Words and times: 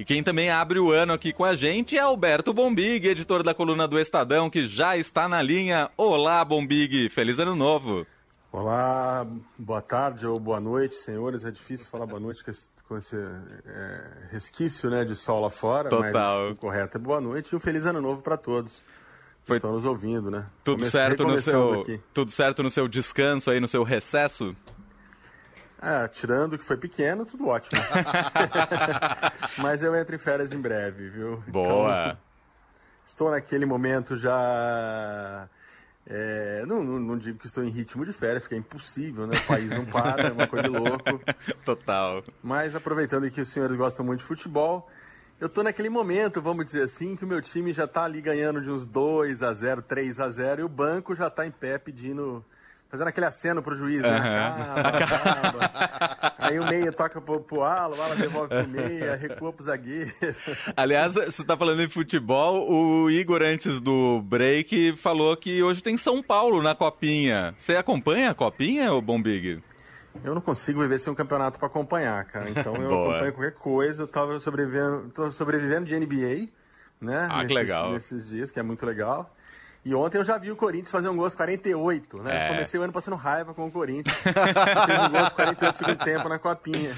E 0.00 0.04
quem 0.04 0.22
também 0.22 0.48
abre 0.48 0.78
o 0.78 0.90
ano 0.90 1.12
aqui 1.12 1.30
com 1.30 1.44
a 1.44 1.54
gente 1.54 1.94
é 1.94 2.00
Alberto 2.00 2.54
Bombig, 2.54 3.06
editor 3.06 3.42
da 3.42 3.52
coluna 3.52 3.86
do 3.86 4.00
Estadão, 4.00 4.48
que 4.48 4.66
já 4.66 4.96
está 4.96 5.28
na 5.28 5.42
linha. 5.42 5.90
Olá, 5.94 6.42
Bombig, 6.42 7.10
feliz 7.10 7.38
ano 7.38 7.54
novo. 7.54 8.06
Olá, 8.50 9.26
boa 9.58 9.82
tarde 9.82 10.26
ou 10.26 10.40
boa 10.40 10.58
noite, 10.58 10.94
senhores. 10.94 11.44
É 11.44 11.50
difícil 11.50 11.86
falar 11.90 12.06
boa 12.06 12.18
noite 12.18 12.42
com 12.88 12.96
esse 12.96 13.14
é, 13.14 14.02
resquício 14.30 14.88
né, 14.88 15.04
de 15.04 15.14
sol 15.14 15.42
lá 15.42 15.50
fora, 15.50 15.90
Total. 15.90 16.44
mas 16.44 16.52
o 16.52 16.56
correto 16.56 16.96
é 16.96 16.98
boa 16.98 17.20
noite 17.20 17.52
e 17.52 17.56
um 17.56 17.60
feliz 17.60 17.84
ano 17.84 18.00
novo 18.00 18.22
para 18.22 18.38
todos. 18.38 18.82
Foi... 19.42 19.58
Estão 19.58 19.72
nos 19.72 19.84
ouvindo, 19.84 20.30
né? 20.30 20.46
Tudo 20.64 20.82
certo 20.86 21.26
no 21.26 21.36
seu 21.36 21.82
aqui. 21.82 22.00
tudo 22.14 22.30
certo 22.30 22.62
no 22.62 22.70
seu 22.70 22.88
descanso 22.88 23.50
aí, 23.50 23.60
no 23.60 23.68
seu 23.68 23.82
recesso? 23.82 24.56
É, 25.82 26.06
tirando 26.08 26.58
que 26.58 26.64
foi 26.64 26.76
pequeno, 26.76 27.24
tudo 27.24 27.48
ótimo. 27.48 27.80
Mas 29.58 29.82
eu 29.82 29.96
entro 29.96 30.14
em 30.14 30.18
férias 30.18 30.52
em 30.52 30.60
breve, 30.60 31.08
viu? 31.08 31.42
Boa. 31.48 31.66
Então, 31.66 32.18
estou 33.06 33.30
naquele 33.30 33.64
momento 33.64 34.18
já 34.18 35.48
é, 36.06 36.64
não, 36.66 36.82
não, 36.82 36.98
não, 36.98 37.16
digo 37.16 37.38
que 37.38 37.46
estou 37.46 37.62
em 37.62 37.68
ritmo 37.68 38.04
de 38.04 38.12
férias, 38.12 38.42
porque 38.42 38.56
é 38.56 38.58
impossível, 38.58 39.28
né? 39.28 39.36
O 39.36 39.46
país 39.46 39.70
não 39.70 39.84
para, 39.86 40.28
é 40.28 40.32
uma 40.32 40.46
coisa 40.46 40.68
de 40.68 40.76
louco. 40.76 41.20
Total. 41.64 42.24
Mas 42.42 42.74
aproveitando 42.74 43.30
que 43.30 43.40
os 43.40 43.48
senhores 43.48 43.76
gostam 43.76 44.04
muito 44.04 44.20
de 44.20 44.26
futebol, 44.26 44.88
eu 45.38 45.46
estou 45.46 45.62
naquele 45.62 45.88
momento, 45.88 46.42
vamos 46.42 46.64
dizer 46.64 46.82
assim, 46.82 47.14
que 47.14 47.24
o 47.24 47.28
meu 47.28 47.40
time 47.40 47.72
já 47.72 47.84
está 47.84 48.04
ali 48.04 48.20
ganhando 48.20 48.60
de 48.60 48.68
uns 48.68 48.86
2 48.86 49.42
a 49.42 49.54
0 49.54 49.82
3 49.82 50.18
a 50.18 50.30
0 50.30 50.62
e 50.62 50.64
o 50.64 50.68
banco 50.68 51.14
já 51.14 51.28
está 51.28 51.46
em 51.46 51.50
pé 51.50 51.78
pedindo 51.78 52.44
fazendo 52.90 53.08
aquele 53.08 53.26
aceno 53.26 53.62
pro 53.62 53.76
juiz, 53.76 54.02
né? 54.02 54.16
Acaba, 54.16 54.88
acaba. 54.88 56.32
Aí 56.38 56.58
o 56.58 56.66
meia 56.66 56.90
toca 56.90 57.20
pro, 57.20 57.40
pro 57.40 57.62
Ala, 57.62 57.96
o 57.96 58.02
Ala 58.02 58.16
devolve 58.16 58.48
pro 58.48 58.68
meia, 58.68 59.14
recua 59.14 59.52
pro 59.52 59.64
zagueiro. 59.64 60.10
Aliás, 60.76 61.14
você 61.14 61.44
tá 61.44 61.56
falando 61.56 61.80
em 61.80 61.88
futebol, 61.88 62.68
o 62.68 63.08
Igor, 63.10 63.42
antes 63.42 63.80
do 63.80 64.20
break, 64.22 64.96
falou 64.96 65.36
que 65.36 65.62
hoje 65.62 65.82
tem 65.82 65.96
São 65.96 66.20
Paulo 66.20 66.60
na 66.60 66.74
Copinha. 66.74 67.54
Você 67.56 67.76
acompanha 67.76 68.30
a 68.30 68.34
Copinha, 68.34 68.92
ou 68.92 69.00
Bombig? 69.00 69.62
Eu 70.24 70.34
não 70.34 70.40
consigo 70.40 70.80
viver 70.80 70.98
sem 70.98 71.12
um 71.12 71.16
campeonato 71.16 71.58
para 71.58 71.68
acompanhar, 71.68 72.24
cara. 72.24 72.50
Então 72.50 72.74
eu 72.74 72.88
acompanho 73.06 73.32
qualquer 73.32 73.52
coisa. 73.52 74.02
Eu 74.02 74.08
tava 74.08 74.40
sobrevivendo, 74.40 75.08
tô 75.14 75.30
sobrevivendo 75.30 75.86
de 75.86 75.96
NBA, 75.96 76.48
né? 77.00 77.28
Ah, 77.30 77.44
que 77.44 77.54
legal. 77.54 77.92
Nesses 77.92 78.28
dias, 78.28 78.50
que 78.50 78.58
é 78.58 78.62
muito 78.62 78.84
legal. 78.84 79.32
E 79.82 79.94
ontem 79.94 80.18
eu 80.18 80.24
já 80.24 80.36
vi 80.36 80.50
o 80.50 80.56
Corinthians 80.56 80.90
fazer 80.90 81.08
um 81.08 81.16
gol 81.16 81.24
aos 81.24 81.34
48, 81.34 82.22
né? 82.22 82.46
É. 82.46 82.48
Comecei 82.48 82.78
o 82.78 82.82
ano 82.82 82.92
passando 82.92 83.16
raiva 83.16 83.54
com 83.54 83.66
o 83.66 83.70
Corinthians. 83.70 84.14
Fez 84.20 85.00
um 85.02 85.10
gol 85.10 85.20
aos 85.20 85.32
48 85.32 85.78
segundo 85.78 86.04
tempo 86.04 86.28
na 86.28 86.38
copinha. 86.38 86.94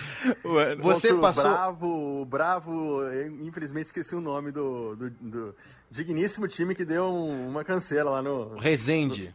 Você 0.80 1.14
passou... 1.14 1.44
Bravo, 1.44 2.24
Bravo, 2.24 3.02
infelizmente 3.40 3.86
esqueci 3.86 4.16
o 4.16 4.20
nome 4.20 4.50
do, 4.50 4.96
do, 4.96 5.10
do 5.10 5.56
digníssimo 5.90 6.48
time 6.48 6.74
que 6.74 6.84
deu 6.84 7.08
uma 7.08 7.62
cancela 7.62 8.10
lá 8.10 8.22
no... 8.22 8.56
Resende. 8.58 9.32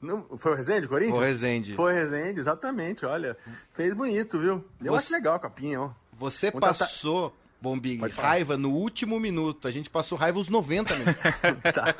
No, 0.00 0.26
foi 0.38 0.52
o 0.52 0.54
Resende, 0.54 0.88
Corinthians? 0.88 1.16
Foi 1.16 1.26
o 1.26 1.28
Resende. 1.28 1.74
Foi 1.74 1.92
o 1.92 1.96
Resende, 1.96 2.40
exatamente, 2.40 3.04
olha. 3.04 3.36
Fez 3.72 3.92
bonito, 3.94 4.40
viu? 4.40 4.64
Eu 4.82 4.92
Você... 4.92 4.96
acho 4.96 5.12
legal 5.12 5.34
a 5.34 5.38
copinha, 5.38 5.80
ó. 5.80 5.90
Você 6.18 6.50
passou... 6.50 7.34
Bombig, 7.62 8.04
raiva 8.08 8.56
no 8.56 8.70
último 8.70 9.20
minuto. 9.20 9.68
A 9.68 9.70
gente 9.70 9.88
passou 9.88 10.18
raiva 10.18 10.40
os 10.40 10.48
90 10.48 10.96
minutos. 10.96 11.22
tá. 11.72 11.94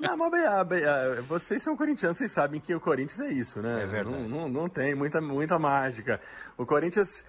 Não, 0.00 0.16
mas 0.16 0.32
vocês 1.28 1.62
são 1.62 1.76
corintianos, 1.76 2.18
vocês 2.18 2.32
sabem 2.32 2.60
que 2.60 2.74
o 2.74 2.80
Corinthians 2.80 3.20
é 3.20 3.32
isso, 3.32 3.62
né? 3.62 3.84
É 3.84 3.86
verdade. 3.86 4.10
Não, 4.10 4.28
não, 4.28 4.48
não 4.48 4.68
tem 4.68 4.92
muita, 4.96 5.20
muita 5.20 5.60
mágica. 5.60 6.20
O 6.58 6.66
Corinthians 6.66 7.24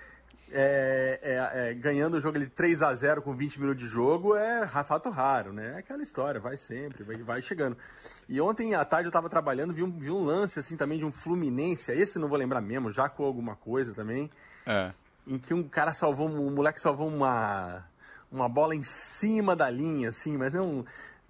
é, 0.51 1.19
é, 1.21 1.69
é, 1.69 1.73
ganhando 1.75 2.17
o 2.17 2.19
jogo 2.19 2.39
de 2.39 2.47
3 2.47 2.81
a 2.81 2.95
0 2.95 3.21
com 3.21 3.35
20 3.35 3.61
minutos 3.61 3.83
de 3.83 3.87
jogo 3.87 4.35
é 4.35 4.65
fato 4.83 5.11
raro, 5.11 5.53
né? 5.53 5.73
É 5.75 5.77
aquela 5.77 6.01
história, 6.01 6.41
vai 6.41 6.57
sempre, 6.57 7.03
vai, 7.03 7.17
vai 7.17 7.41
chegando. 7.43 7.77
E 8.27 8.41
ontem 8.41 8.73
à 8.73 8.83
tarde 8.83 9.05
eu 9.05 9.09
estava 9.11 9.29
trabalhando, 9.29 9.71
vi 9.71 9.83
um, 9.83 9.91
vi 9.91 10.09
um 10.09 10.25
lance 10.25 10.57
assim 10.57 10.75
também 10.75 10.97
de 10.97 11.05
um 11.05 11.11
Fluminense, 11.11 11.91
esse 11.91 12.17
não 12.17 12.27
vou 12.27 12.39
lembrar 12.39 12.59
mesmo, 12.59 12.91
já 12.91 13.07
com 13.07 13.23
alguma 13.23 13.55
coisa 13.55 13.93
também. 13.93 14.31
É 14.65 14.91
em 15.27 15.37
que 15.37 15.53
um 15.53 15.63
cara 15.63 15.93
salvou, 15.93 16.27
um 16.27 16.51
moleque 16.51 16.79
salvou 16.79 17.07
uma, 17.07 17.85
uma 18.31 18.49
bola 18.49 18.75
em 18.75 18.83
cima 18.83 19.55
da 19.55 19.69
linha, 19.69 20.09
assim, 20.09 20.37
mas 20.37 20.55
é 20.55 20.61
um. 20.61 20.83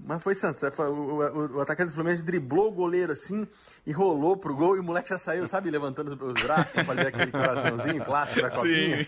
Mas 0.03 0.21
foi 0.21 0.33
Santos. 0.33 0.63
O, 0.63 0.81
o, 0.81 1.57
o, 1.57 1.61
atacante 1.61 1.89
do 1.89 1.95
Fluminense 1.95 2.23
driblou 2.23 2.69
o 2.69 2.71
goleiro 2.71 3.13
assim 3.13 3.47
e 3.85 3.91
rolou 3.91 4.35
pro 4.35 4.55
gol 4.55 4.75
e 4.75 4.79
o 4.79 4.83
moleque 4.83 5.09
já 5.09 5.17
saiu, 5.17 5.47
sabe, 5.47 5.69
levantando 5.69 6.17
os 6.25 6.41
braços 6.41 6.71
pra 6.71 6.83
fazer 6.83 7.07
aquele 7.07 7.31
coraçãozinho 7.31 8.03
clássico 8.05 8.41
da 8.41 8.49
copinha. 8.49 9.07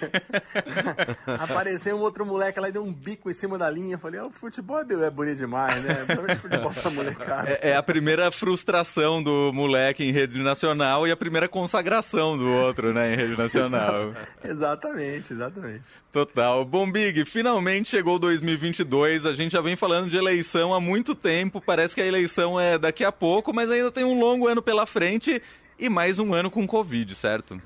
Apareceu 1.39 1.95
um 1.95 2.01
outro 2.01 2.25
moleque 2.25 2.59
lá 2.59 2.69
e 2.69 2.71
deu 2.71 2.83
um 2.83 2.93
bico 2.93 3.29
em 3.29 3.33
cima 3.33 3.57
da 3.57 3.69
linha. 3.69 3.95
Eu 3.95 3.99
falei, 3.99 4.19
o 4.21 4.29
futebol 4.29 4.79
é 4.79 5.09
bonito 5.09 5.37
demais, 5.37 5.83
né? 5.83 5.95
futebol 6.39 6.73
tá 6.73 6.89
molecada. 6.89 7.49
É, 7.49 7.69
é, 7.69 7.75
a 7.75 7.83
primeira 7.83 8.31
frustração 8.31 9.21
do 9.21 9.51
moleque 9.53 10.03
em 10.03 10.11
rede 10.11 10.37
nacional 10.39 11.07
e 11.07 11.11
a 11.11 11.17
primeira 11.17 11.47
consagração 11.47 12.37
do 12.37 12.47
outro, 12.47 12.93
né, 12.93 13.13
em 13.13 13.17
rede 13.17 13.37
nacional. 13.37 14.13
exatamente, 14.43 15.33
exatamente. 15.33 15.83
Total. 16.13 16.63
Bom, 16.63 16.91
Big, 16.91 17.25
finalmente 17.25 17.89
chegou 17.89 18.19
2022. 18.19 19.25
A 19.25 19.33
gente 19.33 19.53
já 19.53 19.61
vem 19.61 19.75
falando 19.75 20.11
de 20.11 20.15
eleição 20.15 20.71
há 20.71 20.79
muito 20.83 21.15
tempo. 21.15 21.61
Parece 21.61 21.95
que 21.95 22.01
a 22.01 22.05
eleição 22.05 22.59
é 22.59 22.77
daqui 22.77 23.03
a 23.03 23.11
pouco, 23.11 23.53
mas 23.53 23.71
ainda 23.71 23.91
tem 23.91 24.03
um 24.03 24.19
longo 24.19 24.47
ano 24.47 24.61
pela 24.61 24.85
frente 24.85 25.41
e 25.79 25.89
mais 25.89 26.19
um 26.19 26.33
ano 26.33 26.51
com 26.51 26.67
Covid, 26.67 27.15
certo? 27.15 27.59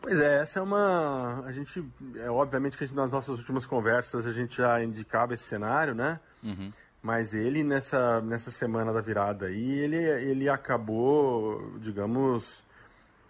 Pois 0.00 0.20
é, 0.20 0.40
essa 0.40 0.60
é 0.60 0.62
uma. 0.62 1.42
A 1.44 1.52
gente. 1.52 1.84
É, 2.16 2.30
obviamente 2.30 2.76
que 2.76 2.86
gente, 2.86 2.94
nas 2.94 3.10
nossas 3.10 3.38
últimas 3.38 3.66
conversas 3.66 4.26
a 4.26 4.32
gente 4.32 4.58
já 4.58 4.82
indicava 4.82 5.34
esse 5.34 5.44
cenário, 5.44 5.94
né? 5.94 6.20
Uhum. 6.42 6.70
Mas 7.02 7.32
ele, 7.32 7.62
nessa, 7.64 8.20
nessa 8.20 8.50
semana 8.50 8.92
da 8.92 9.00
virada 9.00 9.46
aí, 9.46 9.70
ele, 9.78 9.96
ele 9.96 10.48
acabou, 10.48 11.72
digamos, 11.78 12.64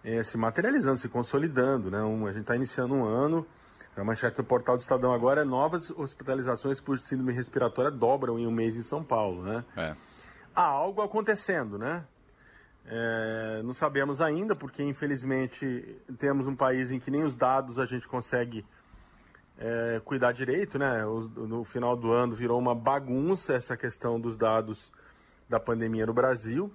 é, 0.03 0.23
se 0.23 0.37
materializando, 0.37 0.97
se 0.97 1.07
consolidando, 1.07 1.89
né? 1.89 2.01
Um, 2.01 2.25
a 2.25 2.31
gente 2.31 2.41
está 2.41 2.55
iniciando 2.55 2.93
um 2.93 3.03
ano 3.03 3.45
a 3.95 4.03
manchete 4.03 4.37
do 4.37 4.43
portal 4.43 4.77
do 4.77 4.81
Estadão 4.81 5.13
agora 5.13 5.41
é 5.41 5.43
novas 5.43 5.91
hospitalizações 5.91 6.79
por 6.79 6.99
síndrome 6.99 7.33
respiratória 7.33 7.91
dobram 7.91 8.39
em 8.39 8.47
um 8.47 8.51
mês 8.51 8.77
em 8.77 8.83
São 8.83 9.03
Paulo, 9.03 9.43
né? 9.43 9.63
É. 9.75 9.95
Há 10.55 10.63
algo 10.63 11.01
acontecendo, 11.01 11.77
né? 11.77 12.03
É, 12.85 13.61
não 13.63 13.73
sabemos 13.73 14.19
ainda, 14.19 14.55
porque 14.55 14.81
infelizmente 14.81 16.01
temos 16.17 16.47
um 16.47 16.55
país 16.55 16.91
em 16.91 16.99
que 16.99 17.11
nem 17.11 17.23
os 17.23 17.35
dados 17.35 17.77
a 17.77 17.85
gente 17.85 18.07
consegue 18.07 18.65
é, 19.57 20.01
cuidar 20.03 20.31
direito, 20.31 20.79
né? 20.79 21.05
Os, 21.05 21.29
no 21.29 21.63
final 21.63 21.95
do 21.95 22.11
ano 22.11 22.33
virou 22.33 22.57
uma 22.57 22.73
bagunça 22.73 23.53
essa 23.53 23.75
questão 23.77 24.19
dos 24.19 24.37
dados 24.37 24.91
da 25.47 25.59
pandemia 25.59 26.05
no 26.05 26.13
Brasil. 26.13 26.71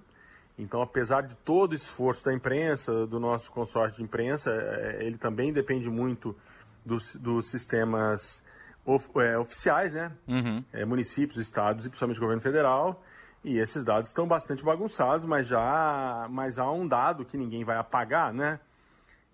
Então, 0.57 0.81
apesar 0.81 1.21
de 1.21 1.35
todo 1.35 1.73
o 1.73 1.75
esforço 1.75 2.23
da 2.23 2.33
imprensa, 2.33 3.05
do 3.05 3.19
nosso 3.19 3.51
consórcio 3.51 3.97
de 3.97 4.03
imprensa, 4.03 4.51
é, 4.51 5.05
ele 5.05 5.17
também 5.17 5.51
depende 5.51 5.89
muito 5.89 6.35
dos, 6.85 7.15
dos 7.15 7.49
sistemas 7.49 8.43
of, 8.85 9.09
é, 9.15 9.37
oficiais, 9.37 9.93
né? 9.93 10.11
Uhum. 10.27 10.63
É, 10.71 10.85
municípios, 10.85 11.39
estados 11.39 11.85
e 11.85 11.89
principalmente 11.89 12.19
governo 12.19 12.41
federal. 12.41 13.03
E 13.43 13.57
esses 13.57 13.83
dados 13.83 14.09
estão 14.09 14.27
bastante 14.27 14.63
bagunçados, 14.63 15.25
mas 15.25 15.47
já 15.47 16.27
mas 16.29 16.57
há 16.57 16.71
um 16.71 16.87
dado 16.87 17.25
que 17.25 17.37
ninguém 17.37 17.63
vai 17.63 17.77
apagar, 17.77 18.33
né? 18.33 18.59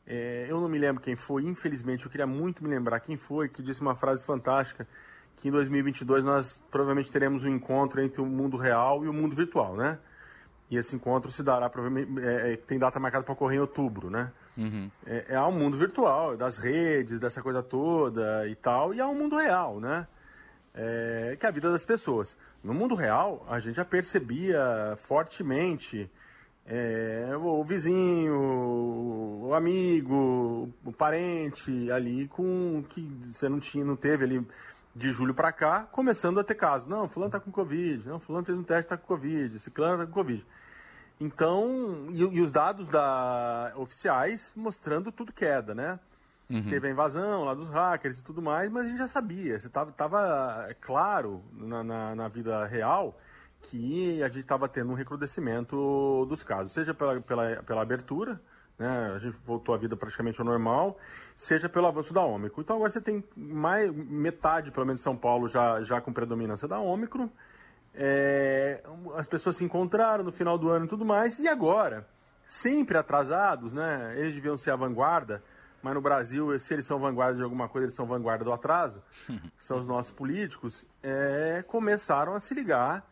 É, 0.05 0.47
eu 0.49 0.59
não 0.59 0.67
me 0.67 0.77
lembro 0.77 1.01
quem 1.01 1.15
foi, 1.15 1.43
infelizmente, 1.45 2.05
eu 2.05 2.11
queria 2.11 2.27
muito 2.27 2.63
me 2.63 2.69
lembrar 2.69 2.99
quem 2.99 3.15
foi, 3.15 3.47
que 3.47 3.61
disse 3.61 3.79
uma 3.79 3.95
frase 3.95 4.25
fantástica, 4.25 4.87
que 5.37 5.47
em 5.47 5.51
2022 5.51 6.23
nós 6.23 6.61
provavelmente 6.69 7.11
teremos 7.11 7.43
um 7.43 7.47
encontro 7.47 8.01
entre 8.01 8.19
o 8.19 8.25
mundo 8.25 8.57
real 8.57 9.05
e 9.05 9.07
o 9.07 9.13
mundo 9.13 9.35
virtual, 9.35 9.75
né? 9.75 9.99
E 10.69 10.77
esse 10.77 10.95
encontro 10.95 11.31
se 11.31 11.43
dará, 11.43 11.69
provavelmente, 11.69 12.25
é, 12.25 12.53
é 12.53 12.57
tem 12.57 12.79
data 12.79 12.99
marcada 12.99 13.23
para 13.23 13.33
ocorrer 13.33 13.57
em 13.57 13.61
outubro, 13.61 14.09
né? 14.09 14.31
Uhum. 14.57 14.91
É, 15.05 15.25
é 15.29 15.41
um 15.41 15.51
mundo 15.51 15.77
virtual, 15.77 16.35
das 16.35 16.57
redes, 16.57 17.19
dessa 17.19 17.41
coisa 17.41 17.63
toda 17.63 18.47
e 18.47 18.55
tal, 18.55 18.93
e 18.93 18.99
há 18.99 19.07
um 19.07 19.15
mundo 19.15 19.37
real, 19.37 19.79
né? 19.79 20.07
É, 20.73 21.35
que 21.39 21.45
é 21.45 21.49
a 21.49 21.51
vida 21.51 21.71
das 21.71 21.83
pessoas. 21.83 22.37
No 22.63 22.73
mundo 22.73 22.95
real, 22.95 23.45
a 23.49 23.59
gente 23.59 23.75
já 23.75 23.85
percebia 23.85 24.95
fortemente 24.97 26.09
é, 26.65 27.31
o 27.35 27.63
vizinho, 27.63 29.41
o 29.43 29.53
amigo, 29.53 30.69
o 30.85 30.91
parente 30.91 31.91
ali 31.91 32.27
com 32.27 32.83
que 32.87 33.01
você 33.25 33.49
não 33.49 33.59
tinha, 33.59 33.83
não 33.83 33.95
teve 33.95 34.23
ali 34.23 34.47
de 34.95 35.11
julho 35.11 35.33
para 35.33 35.51
cá, 35.51 35.83
começando 35.91 36.39
a 36.39 36.43
ter 36.43 36.55
casos. 36.55 36.87
Não, 36.87 37.07
fulano 37.07 37.31
tá 37.31 37.39
com 37.39 37.51
Covid, 37.51 38.07
não, 38.07 38.19
fulano 38.19 38.45
fez 38.45 38.57
um 38.57 38.63
teste 38.63 38.89
tá 38.89 38.97
com 38.97 39.07
Covid, 39.07 39.59
ciclano 39.59 39.99
tá 39.99 40.05
com 40.05 40.13
Covid. 40.13 40.45
Então, 41.21 42.07
e, 42.09 42.19
e, 42.19 42.41
os 42.41 42.51
dados 42.51 42.89
da, 42.89 43.71
oficiais 43.75 44.51
mostrando 44.55 45.11
tudo 45.11 45.31
queda, 45.31 45.75
né? 45.75 45.99
Uhum. 46.49 46.67
Teve 46.67 46.87
a 46.87 46.91
invasão 46.91 47.45
lá 47.45 47.53
dos 47.53 47.69
hackers 47.69 48.19
e 48.19 48.23
tudo 48.23 48.41
mais, 48.41 48.69
mas 48.71 48.85
a 48.85 48.89
gente 48.89 48.97
já 48.97 49.07
sabia. 49.07 49.55
Estava 49.55 49.91
tava 49.91 50.65
é 50.67 50.73
claro 50.73 51.43
na, 51.53 51.83
na, 51.83 52.15
na, 52.15 52.27
vida 52.27 52.65
real 52.65 53.17
que 53.61 54.21
a 54.23 54.27
gente 54.27 54.41
estava 54.41 54.67
tendo 54.67 54.91
um 54.91 54.95
recrudescimento 54.95 56.25
dos 56.27 56.43
casos, 56.43 56.73
seja 56.73 56.93
pela, 56.93 57.21
pela, 57.21 57.63
pela 57.63 57.81
abertura 57.83 58.41
né? 58.81 59.11
A 59.15 59.19
gente 59.19 59.37
voltou 59.45 59.75
à 59.75 59.77
vida 59.77 59.95
praticamente 59.95 60.41
ao 60.41 60.45
normal, 60.45 60.97
seja 61.37 61.69
pelo 61.69 61.85
avanço 61.85 62.11
da 62.11 62.23
Ômicron. 62.23 62.61
Então 62.61 62.75
agora 62.75 62.89
você 62.89 62.99
tem 62.99 63.23
mais 63.37 63.93
metade, 63.93 64.71
pelo 64.71 64.87
menos 64.87 65.01
em 65.01 65.03
São 65.03 65.15
Paulo, 65.15 65.47
já, 65.47 65.83
já 65.83 66.01
com 66.01 66.11
predominância 66.11 66.67
da 66.67 66.79
Ômicron. 66.79 67.29
É, 67.93 68.81
as 69.15 69.27
pessoas 69.27 69.57
se 69.57 69.63
encontraram 69.63 70.23
no 70.23 70.31
final 70.31 70.57
do 70.57 70.69
ano 70.69 70.85
e 70.85 70.87
tudo 70.87 71.05
mais, 71.05 71.39
e 71.39 71.47
agora, 71.47 72.07
sempre 72.45 72.97
atrasados, 72.97 73.73
né? 73.73 74.13
Eles 74.17 74.33
deviam 74.33 74.57
ser 74.57 74.71
a 74.71 74.75
vanguarda, 74.75 75.43
mas 75.81 75.93
no 75.93 76.01
Brasil, 76.01 76.57
se 76.59 76.73
eles 76.73 76.85
são 76.85 76.99
vanguarda 76.99 77.37
de 77.37 77.43
alguma 77.43 77.67
coisa, 77.67 77.87
eles 77.87 77.95
são 77.95 78.05
vanguarda 78.05 78.43
do 78.43 78.53
atraso, 78.53 79.01
são 79.57 79.77
os 79.77 79.87
nossos 79.87 80.11
políticos, 80.11 80.85
é, 81.01 81.63
começaram 81.67 82.33
a 82.33 82.39
se 82.39 82.53
ligar 82.53 83.05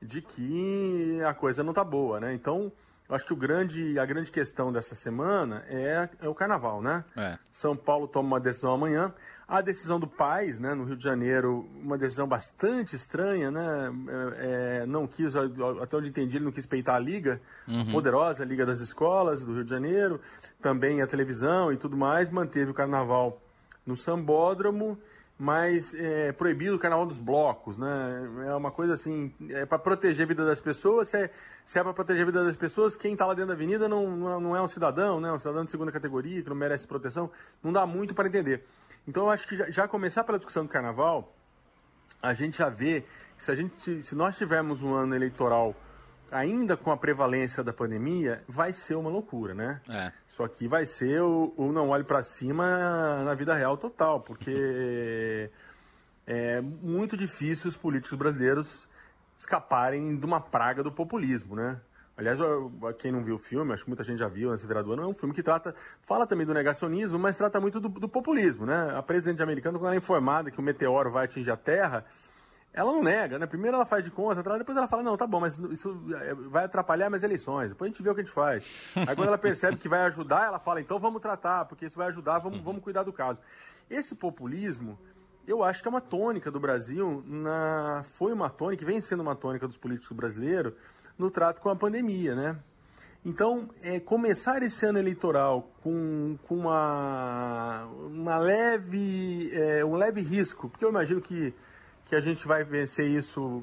de 0.00 0.22
que 0.22 1.20
a 1.26 1.34
coisa 1.34 1.62
não 1.62 1.70
está 1.70 1.84
boa, 1.84 2.20
né? 2.20 2.32
Então, 2.34 2.72
eu 3.10 3.16
acho 3.16 3.26
que 3.26 3.32
o 3.32 3.36
grande, 3.36 3.98
a 3.98 4.06
grande 4.06 4.30
questão 4.30 4.72
dessa 4.72 4.94
semana 4.94 5.64
é, 5.68 6.08
é 6.22 6.28
o 6.28 6.34
carnaval, 6.34 6.80
né? 6.80 7.04
É. 7.16 7.36
São 7.50 7.76
Paulo 7.76 8.06
toma 8.06 8.28
uma 8.28 8.40
decisão 8.40 8.72
amanhã. 8.72 9.12
A 9.48 9.60
decisão 9.60 9.98
do 9.98 10.06
Paz, 10.06 10.60
né, 10.60 10.74
no 10.74 10.84
Rio 10.84 10.96
de 10.96 11.02
Janeiro, 11.02 11.68
uma 11.74 11.98
decisão 11.98 12.28
bastante 12.28 12.94
estranha, 12.94 13.50
né? 13.50 13.92
É, 14.36 14.82
é 14.82 14.86
não 14.86 15.08
quis, 15.08 15.34
até 15.34 15.96
onde 15.96 16.08
entendi, 16.08 16.36
ele 16.36 16.44
não 16.44 16.52
quis 16.52 16.66
peitar 16.66 16.94
a 16.94 17.00
Liga, 17.00 17.40
uhum. 17.66 17.80
a 17.80 17.84
poderosa 17.86 18.44
Liga 18.44 18.64
das 18.64 18.78
Escolas 18.78 19.44
do 19.44 19.54
Rio 19.54 19.64
de 19.64 19.70
Janeiro, 19.70 20.20
também 20.62 21.02
a 21.02 21.06
televisão 21.06 21.72
e 21.72 21.76
tudo 21.76 21.96
mais, 21.96 22.30
manteve 22.30 22.70
o 22.70 22.74
carnaval 22.74 23.42
no 23.84 23.96
Sambódromo 23.96 24.96
mas 25.42 25.94
é, 25.94 26.32
proibido 26.32 26.76
o 26.76 26.78
carnaval 26.78 27.06
dos 27.06 27.18
blocos, 27.18 27.78
né? 27.78 28.46
É 28.46 28.54
uma 28.54 28.70
coisa 28.70 28.92
assim, 28.92 29.32
é 29.48 29.64
para 29.64 29.78
proteger 29.78 30.24
a 30.24 30.28
vida 30.28 30.44
das 30.44 30.60
pessoas. 30.60 31.08
Se 31.08 31.16
é, 31.16 31.30
se 31.64 31.78
é 31.78 31.82
para 31.82 31.94
proteger 31.94 32.24
a 32.24 32.26
vida 32.26 32.44
das 32.44 32.56
pessoas, 32.56 32.94
quem 32.94 33.14
está 33.14 33.24
lá 33.24 33.32
dentro 33.32 33.48
da 33.48 33.54
avenida 33.54 33.88
não, 33.88 34.38
não 34.38 34.54
é 34.54 34.60
um 34.60 34.68
cidadão, 34.68 35.18
né? 35.18 35.32
Um 35.32 35.38
cidadão 35.38 35.64
de 35.64 35.70
segunda 35.70 35.90
categoria 35.90 36.42
que 36.42 36.48
não 36.50 36.54
merece 36.54 36.86
proteção. 36.86 37.30
Não 37.62 37.72
dá 37.72 37.86
muito 37.86 38.14
para 38.14 38.28
entender. 38.28 38.66
Então, 39.08 39.24
eu 39.24 39.30
acho 39.30 39.48
que 39.48 39.56
já, 39.56 39.70
já, 39.70 39.88
começar 39.88 40.24
pela 40.24 40.36
discussão 40.36 40.62
do 40.62 40.68
carnaval, 40.68 41.34
a 42.20 42.34
gente 42.34 42.58
já 42.58 42.68
vê 42.68 43.02
se 43.38 43.50
a 43.50 43.56
gente, 43.56 44.02
se 44.02 44.14
nós 44.14 44.36
tivermos 44.36 44.82
um 44.82 44.92
ano 44.92 45.14
eleitoral 45.14 45.74
ainda 46.30 46.76
com 46.76 46.90
a 46.90 46.96
prevalência 46.96 47.62
da 47.62 47.72
pandemia, 47.72 48.42
vai 48.46 48.72
ser 48.72 48.94
uma 48.94 49.10
loucura, 49.10 49.54
né? 49.54 49.80
É. 49.88 50.12
Isso 50.28 50.42
aqui 50.42 50.68
vai 50.68 50.86
ser 50.86 51.20
o, 51.22 51.52
o 51.56 51.72
não 51.72 51.90
olhe 51.90 52.04
para 52.04 52.22
cima 52.22 53.22
na 53.24 53.34
vida 53.34 53.54
real 53.54 53.76
total, 53.76 54.20
porque 54.20 55.50
é 56.26 56.60
muito 56.60 57.16
difícil 57.16 57.68
os 57.68 57.76
políticos 57.76 58.16
brasileiros 58.16 58.88
escaparem 59.36 60.16
de 60.16 60.26
uma 60.26 60.40
praga 60.40 60.82
do 60.82 60.92
populismo, 60.92 61.56
né? 61.56 61.80
Aliás, 62.16 62.38
quem 62.98 63.10
não 63.10 63.24
viu 63.24 63.36
o 63.36 63.38
filme, 63.38 63.72
acho 63.72 63.84
que 63.84 63.88
muita 63.88 64.04
gente 64.04 64.18
já 64.18 64.28
viu 64.28 64.50
nesse 64.50 64.66
virador, 64.66 64.94
não 64.94 65.04
é 65.04 65.06
um 65.06 65.14
filme 65.14 65.34
que 65.34 65.42
trata, 65.42 65.74
fala 66.02 66.26
também 66.26 66.46
do 66.46 66.52
negacionismo, 66.52 67.18
mas 67.18 67.38
trata 67.38 67.58
muito 67.58 67.80
do, 67.80 67.88
do 67.88 68.06
populismo, 68.06 68.66
né? 68.66 68.94
A 68.94 69.02
presidente 69.02 69.42
americana, 69.42 69.78
quando 69.78 69.86
ela 69.86 69.94
é 69.94 69.98
informada 69.98 70.50
que 70.50 70.58
o 70.58 70.62
meteoro 70.62 71.10
vai 71.10 71.24
atingir 71.24 71.50
a 71.50 71.56
Terra, 71.56 72.04
ela 72.72 72.92
não 72.92 73.02
nega, 73.02 73.38
né? 73.38 73.46
Primeiro 73.46 73.76
ela 73.76 73.84
faz 73.84 74.04
de 74.04 74.10
conta, 74.10 74.42
depois 74.58 74.78
ela 74.78 74.86
fala, 74.86 75.02
não, 75.02 75.16
tá 75.16 75.26
bom, 75.26 75.40
mas 75.40 75.58
isso 75.58 76.00
é, 76.20 76.34
vai 76.34 76.64
atrapalhar 76.64 77.10
minhas 77.10 77.24
eleições. 77.24 77.70
Depois 77.70 77.88
a 77.88 77.92
gente 77.92 78.02
vê 78.02 78.10
o 78.10 78.14
que 78.14 78.20
a 78.20 78.24
gente 78.24 78.32
faz. 78.32 78.92
Aí 78.94 79.16
quando 79.16 79.28
ela 79.28 79.38
percebe 79.38 79.76
que 79.76 79.88
vai 79.88 80.02
ajudar, 80.02 80.46
ela 80.46 80.58
fala, 80.60 80.80
então 80.80 80.98
vamos 80.98 81.20
tratar, 81.20 81.64
porque 81.64 81.86
isso 81.86 81.96
vai 81.96 82.08
ajudar, 82.08 82.38
vamos, 82.38 82.60
vamos 82.60 82.82
cuidar 82.82 83.02
do 83.02 83.12
caso. 83.12 83.40
Esse 83.88 84.14
populismo, 84.14 84.96
eu 85.46 85.64
acho 85.64 85.82
que 85.82 85.88
é 85.88 85.90
uma 85.90 86.00
tônica 86.00 86.48
do 86.50 86.60
Brasil, 86.60 87.24
na... 87.26 88.02
foi 88.04 88.32
uma 88.32 88.48
tônica, 88.48 88.86
vem 88.86 89.00
sendo 89.00 89.20
uma 89.20 89.34
tônica 89.34 89.66
dos 89.66 89.76
políticos 89.76 90.16
brasileiros 90.16 90.72
no 91.18 91.28
trato 91.28 91.60
com 91.60 91.68
a 91.68 91.76
pandemia, 91.76 92.36
né? 92.36 92.56
Então, 93.24 93.68
é, 93.82 94.00
começar 94.00 94.62
esse 94.62 94.86
ano 94.86 94.98
eleitoral 94.98 95.70
com, 95.82 96.38
com 96.48 96.56
uma, 96.56 97.84
uma 98.10 98.38
leve, 98.38 99.50
é, 99.52 99.84
um 99.84 99.94
leve 99.94 100.22
risco, 100.22 100.70
porque 100.70 100.84
eu 100.84 100.88
imagino 100.88 101.20
que 101.20 101.52
que 102.10 102.16
a 102.16 102.20
gente 102.20 102.44
vai 102.46 102.64
vencer 102.64 103.08
isso. 103.08 103.62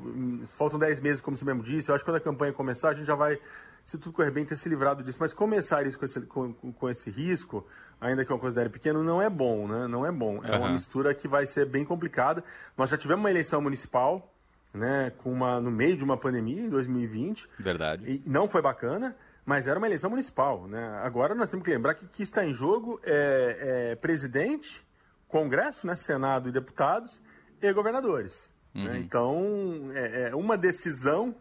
Faltam 0.58 0.80
10 0.80 1.02
meses, 1.02 1.22
como 1.22 1.36
você 1.36 1.44
mesmo 1.44 1.62
disse. 1.62 1.90
Eu 1.90 1.96
acho 1.96 2.04
que 2.04 2.10
quando 2.10 2.16
a 2.16 2.22
campanha 2.22 2.54
começar, 2.54 2.92
a 2.92 2.94
gente 2.94 3.06
já 3.06 3.14
vai, 3.14 3.38
se 3.84 3.98
tudo 3.98 4.14
correr 4.14 4.32
bem, 4.32 4.46
ter 4.46 4.56
se 4.56 4.70
livrado 4.70 5.04
disso. 5.04 5.18
Mas 5.20 5.34
começar 5.34 5.86
isso 5.86 6.00
com 6.00 6.06
esse, 6.06 6.22
com, 6.22 6.54
com 6.54 6.90
esse 6.90 7.10
risco, 7.10 7.68
ainda 8.00 8.24
que 8.24 8.32
eu 8.32 8.40
considere 8.40 8.70
pequeno, 8.70 9.04
não 9.04 9.22
é 9.22 9.30
bom, 9.30 9.68
né? 9.68 9.86
Não 9.88 10.06
é 10.06 10.12
bom. 10.14 10.42
É 10.46 10.52
uhum. 10.54 10.60
uma 10.60 10.72
mistura 10.72 11.14
que 11.14 11.28
vai 11.28 11.46
ser 11.46 11.66
bem 11.66 11.84
complicada. 11.84 12.42
Nós 12.78 12.90
já 12.90 12.98
tivemos 12.98 13.22
uma 13.22 13.30
eleição 13.30 13.62
municipal, 13.62 14.34
né, 14.74 15.12
com 15.18 15.30
uma, 15.30 15.60
no 15.60 15.70
meio 15.70 15.98
de 15.98 16.04
uma 16.06 16.16
pandemia, 16.16 16.62
em 16.62 16.70
2020. 16.70 17.50
Verdade. 17.60 18.10
E 18.10 18.24
não 18.26 18.50
foi 18.50 18.62
bacana. 18.62 19.14
Mas 19.46 19.66
era 19.66 19.78
uma 19.78 19.88
eleição 19.88 20.10
municipal, 20.10 20.68
né? 20.68 21.00
Agora 21.04 21.34
nós 21.34 21.50
temos 21.50 21.66
que 21.66 21.72
lembrar 21.72 21.94
que 21.94 22.04
o 22.04 22.10
que 22.10 22.22
está 22.22 22.46
em 22.46 22.54
jogo 22.54 23.00
é, 23.02 23.92
é 23.92 23.96
presidente, 23.96 24.86
Congresso, 25.30 25.88
né, 25.88 25.96
Senado 25.96 26.50
e 26.50 26.52
deputados, 26.52 27.22
e 27.62 27.74
governadores. 27.74 28.50
Né? 28.74 28.82
Uhum. 28.82 28.90
Né? 28.90 29.00
Então, 29.00 29.92
é, 29.94 30.30
é, 30.30 30.36
uma 30.36 30.58
decisão 30.58 31.36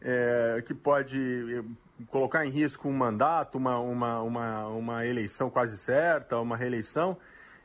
é, 0.00 0.62
que 0.66 0.74
pode 0.74 1.18
é, 1.58 1.62
colocar 2.08 2.44
em 2.44 2.50
risco 2.50 2.88
um 2.88 2.92
mandato, 2.92 3.56
uma, 3.56 3.78
uma, 3.78 4.22
uma, 4.22 4.66
uma 4.68 5.06
eleição 5.06 5.48
quase 5.48 5.76
certa, 5.76 6.38
uma 6.38 6.56
reeleição, 6.56 7.16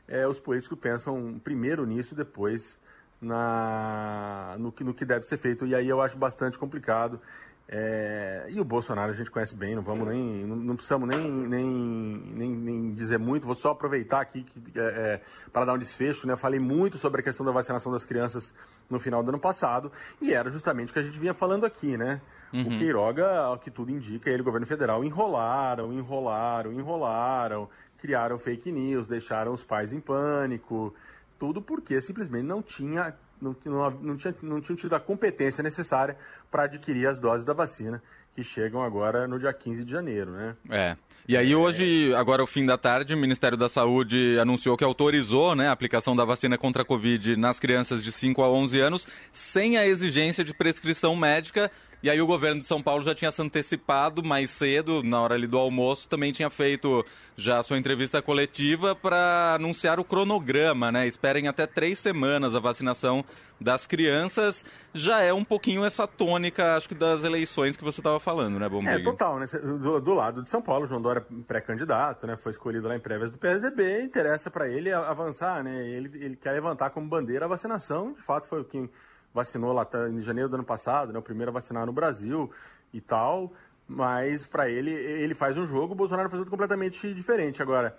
é, 0.06 0.26
os 0.26 0.38
políticos 0.38 0.78
pensam 0.78 1.38
primeiro 1.42 1.84
nisso, 1.84 2.14
depois 2.14 2.76
na, 3.20 4.56
no, 4.58 4.70
que, 4.72 4.84
no 4.84 4.94
que 4.94 5.04
deve 5.04 5.26
ser 5.26 5.38
feito. 5.38 5.66
E 5.66 5.74
aí 5.74 5.88
eu 5.88 6.00
acho 6.00 6.16
bastante 6.16 6.58
complicado. 6.58 7.20
É, 7.70 8.46
e 8.48 8.58
o 8.58 8.64
Bolsonaro 8.64 9.10
a 9.10 9.14
gente 9.14 9.30
conhece 9.30 9.54
bem, 9.54 9.76
não 9.76 9.82
vamos 9.82 10.08
nem, 10.08 10.46
não, 10.46 10.56
não 10.56 10.74
precisamos 10.74 11.06
nem, 11.06 11.30
nem, 11.30 11.66
nem, 11.66 12.50
nem, 12.50 12.94
dizer 12.94 13.18
muito. 13.18 13.44
Vou 13.44 13.54
só 13.54 13.72
aproveitar 13.72 14.22
aqui 14.22 14.46
é, 14.74 14.80
é, 14.80 15.20
para 15.52 15.66
dar 15.66 15.74
um 15.74 15.78
desfecho. 15.78 16.26
Né? 16.26 16.34
Falei 16.34 16.58
muito 16.58 16.96
sobre 16.96 17.20
a 17.20 17.24
questão 17.24 17.44
da 17.44 17.52
vacinação 17.52 17.92
das 17.92 18.06
crianças 18.06 18.54
no 18.88 18.98
final 18.98 19.22
do 19.22 19.28
ano 19.28 19.38
passado 19.38 19.92
e 20.18 20.32
era 20.32 20.50
justamente 20.50 20.90
o 20.90 20.92
que 20.94 20.98
a 20.98 21.02
gente 21.02 21.18
vinha 21.18 21.34
falando 21.34 21.66
aqui, 21.66 21.98
né? 21.98 22.22
Uhum. 22.50 22.62
O 22.62 22.78
Queiroga, 22.78 23.38
ao 23.38 23.58
que 23.58 23.70
tudo 23.70 23.90
indica, 23.90 24.30
ele 24.30 24.38
e 24.38 24.40
o 24.40 24.44
governo 24.44 24.66
federal 24.66 25.04
enrolaram, 25.04 25.92
enrolaram, 25.92 26.72
enrolaram, 26.72 27.68
criaram 27.98 28.38
fake 28.38 28.72
news, 28.72 29.06
deixaram 29.06 29.52
os 29.52 29.62
pais 29.62 29.92
em 29.92 30.00
pânico, 30.00 30.94
tudo 31.38 31.60
porque 31.60 32.00
simplesmente 32.00 32.46
não 32.46 32.62
tinha 32.62 33.14
não, 33.40 33.56
não, 33.64 33.90
não, 33.90 34.16
tinha, 34.16 34.34
não 34.42 34.60
tinham 34.60 34.76
tido 34.76 34.94
a 34.94 35.00
competência 35.00 35.62
necessária 35.62 36.16
para 36.50 36.64
adquirir 36.64 37.06
as 37.06 37.18
doses 37.18 37.44
da 37.44 37.52
vacina 37.52 38.02
que 38.34 38.44
chegam 38.44 38.82
agora 38.82 39.26
no 39.26 39.38
dia 39.38 39.52
15 39.52 39.84
de 39.84 39.90
janeiro, 39.90 40.30
né? 40.30 40.56
É. 40.70 40.96
E 41.26 41.36
aí 41.36 41.54
hoje, 41.54 42.14
agora 42.14 42.42
o 42.42 42.46
fim 42.46 42.64
da 42.64 42.78
tarde, 42.78 43.12
o 43.12 43.18
Ministério 43.18 43.58
da 43.58 43.68
Saúde 43.68 44.38
anunciou 44.40 44.76
que 44.76 44.84
autorizou 44.84 45.54
né, 45.54 45.68
a 45.68 45.72
aplicação 45.72 46.16
da 46.16 46.24
vacina 46.24 46.56
contra 46.56 46.82
a 46.82 46.84
Covid 46.84 47.36
nas 47.36 47.58
crianças 47.60 48.02
de 48.02 48.10
5 48.10 48.40
a 48.42 48.50
11 48.50 48.80
anos, 48.80 49.06
sem 49.32 49.76
a 49.76 49.86
exigência 49.86 50.42
de 50.44 50.54
prescrição 50.54 51.14
médica, 51.14 51.70
e 52.02 52.08
aí 52.08 52.20
o 52.20 52.26
governo 52.26 52.60
de 52.60 52.66
São 52.66 52.80
Paulo 52.80 53.02
já 53.02 53.14
tinha 53.14 53.30
se 53.30 53.42
antecipado 53.42 54.22
mais 54.22 54.50
cedo, 54.50 55.02
na 55.02 55.20
hora 55.20 55.34
ali 55.34 55.46
do 55.46 55.58
almoço, 55.58 56.08
também 56.08 56.32
tinha 56.32 56.48
feito 56.48 57.04
já 57.36 57.58
a 57.58 57.62
sua 57.62 57.76
entrevista 57.76 58.22
coletiva 58.22 58.94
para 58.94 59.54
anunciar 59.54 59.98
o 59.98 60.04
cronograma, 60.04 60.92
né? 60.92 61.06
Esperem 61.06 61.48
até 61.48 61.66
três 61.66 61.98
semanas 61.98 62.54
a 62.54 62.60
vacinação 62.60 63.24
das 63.60 63.86
crianças. 63.86 64.64
Já 64.94 65.20
é 65.22 65.32
um 65.32 65.44
pouquinho 65.44 65.84
essa 65.84 66.06
tônica, 66.06 66.76
acho 66.76 66.88
que, 66.88 66.94
das 66.94 67.24
eleições 67.24 67.76
que 67.76 67.82
você 67.82 68.00
estava 68.00 68.20
falando, 68.20 68.58
né, 68.58 68.68
Bombig? 68.68 69.00
É, 69.00 69.02
total, 69.02 69.38
né? 69.40 69.46
Do, 69.46 70.00
do, 70.00 70.14
lado 70.14 70.42
de 70.42 70.50
São 70.50 70.62
Paulo, 70.62 70.86
João 70.86 71.02
Dória 71.02 71.26
pré-candidato, 71.46 72.26
né? 72.28 72.36
Foi 72.36 72.52
escolhido 72.52 72.86
lá 72.86 72.94
em 72.94 73.00
prévias 73.00 73.30
do 73.30 73.38
PSDB, 73.38 74.02
interessa 74.02 74.50
para 74.50 74.68
ele 74.68 74.92
avançar, 74.92 75.64
né? 75.64 75.84
Ele, 75.88 76.10
ele 76.24 76.36
quer 76.36 76.52
levantar 76.52 76.90
como 76.90 77.08
bandeira 77.08 77.46
a 77.46 77.48
vacinação, 77.48 78.12
de 78.12 78.22
fato 78.22 78.46
foi 78.46 78.60
o 78.60 78.64
que 78.64 78.88
vacinou 79.32 79.72
lá 79.72 79.86
em 80.10 80.22
janeiro 80.22 80.48
do 80.48 80.56
ano 80.56 80.64
passado, 80.64 81.12
né, 81.12 81.18
o 81.18 81.22
primeiro 81.22 81.50
a 81.50 81.54
vacinar 81.54 81.86
no 81.86 81.92
Brasil 81.92 82.50
e 82.92 83.00
tal, 83.00 83.52
mas 83.86 84.46
para 84.46 84.68
ele, 84.68 84.90
ele 84.90 85.34
faz 85.34 85.56
um 85.56 85.66
jogo, 85.66 85.92
o 85.92 85.96
Bolsonaro 85.96 86.28
faz 86.28 86.38
outro 86.38 86.50
completamente 86.50 87.12
diferente. 87.14 87.62
Agora, 87.62 87.96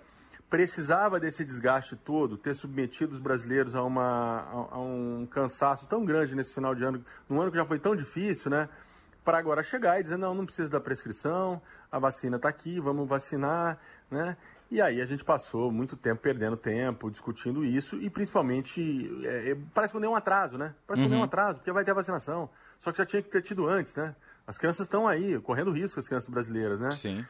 precisava 0.48 1.20
desse 1.20 1.44
desgaste 1.44 1.94
todo, 1.96 2.36
ter 2.36 2.54
submetido 2.54 3.14
os 3.14 3.20
brasileiros 3.20 3.74
a, 3.74 3.82
uma, 3.84 4.40
a, 4.40 4.74
a 4.74 4.80
um 4.80 5.26
cansaço 5.30 5.86
tão 5.88 6.04
grande 6.04 6.34
nesse 6.34 6.52
final 6.52 6.74
de 6.74 6.84
ano, 6.84 7.04
num 7.28 7.40
ano 7.40 7.50
que 7.50 7.56
já 7.56 7.64
foi 7.64 7.78
tão 7.78 7.94
difícil, 7.94 8.50
né? 8.50 8.68
Para 9.24 9.38
agora 9.38 9.62
chegar 9.62 10.00
e 10.00 10.02
dizer, 10.02 10.16
não, 10.16 10.34
não 10.34 10.46
precisa 10.46 10.68
da 10.68 10.80
prescrição, 10.80 11.60
a 11.90 11.98
vacina 11.98 12.36
está 12.36 12.48
aqui, 12.48 12.80
vamos 12.80 13.08
vacinar, 13.08 13.78
né? 14.10 14.36
E 14.70 14.80
aí 14.80 15.02
a 15.02 15.06
gente 15.06 15.24
passou 15.24 15.72
muito 15.72 15.96
tempo 15.96 16.22
perdendo 16.22 16.56
tempo, 16.56 17.10
discutindo 17.10 17.64
isso 17.64 17.96
e 17.96 18.08
principalmente 18.08 19.10
é, 19.24 19.50
é, 19.50 19.58
parece 19.74 19.92
que 19.92 20.00
deu 20.00 20.12
um 20.12 20.14
atraso, 20.14 20.56
né? 20.56 20.74
Parece 20.86 21.06
que 21.06 21.12
uhum. 21.12 21.20
um 21.20 21.24
atraso, 21.24 21.58
porque 21.58 21.72
vai 21.72 21.84
ter 21.84 21.90
a 21.90 21.94
vacinação. 21.94 22.48
Só 22.78 22.92
que 22.92 22.98
já 22.98 23.04
tinha 23.04 23.20
que 23.20 23.28
ter 23.28 23.42
tido 23.42 23.66
antes, 23.66 23.94
né? 23.94 24.14
As 24.46 24.56
crianças 24.56 24.86
estão 24.86 25.08
aí, 25.08 25.40
correndo 25.40 25.72
risco, 25.72 25.98
as 25.98 26.06
crianças 26.06 26.28
brasileiras, 26.28 26.78
né? 26.78 26.92
Sim. 26.92 27.26